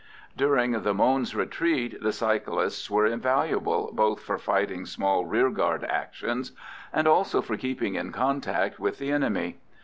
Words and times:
During 0.35 0.71
the 0.71 0.95
Mons 0.95 1.35
retreat 1.35 2.01
the 2.01 2.11
cyclists 2.11 2.89
were 2.89 3.05
invaluable, 3.05 3.91
both 3.93 4.19
for 4.19 4.39
fighting 4.39 4.87
small 4.87 5.27
rearguard 5.27 5.83
actions 5.83 6.53
and 6.91 7.07
also 7.07 7.39
for 7.39 7.55
keeping 7.55 7.93
in 7.93 8.11
contact 8.11 8.79
with 8.79 8.97
the 8.97 9.11
enemy. 9.11 9.59